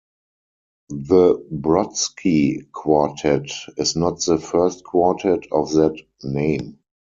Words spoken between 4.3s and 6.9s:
first quartet of that name.